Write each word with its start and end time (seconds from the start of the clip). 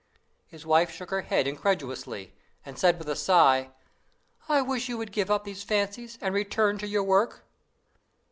His 0.47 0.65
wife 0.65 0.89
shook 0.89 1.11
her 1.11 1.21
head 1.21 1.45
incredulously, 1.45 2.33
and 2.65 2.75
said 2.75 2.97
with 2.97 3.07
a 3.07 3.15
sigh: 3.15 3.69
"'I 4.49 4.63
wish 4.63 4.89
you 4.89 4.97
would 4.97 5.11
give 5.11 5.29
up 5.29 5.43
these 5.43 5.61
fancies, 5.61 6.17
and 6.21 6.33
return 6.33 6.79
to 6.79 6.87
your 6.87 7.03
work. 7.03 7.45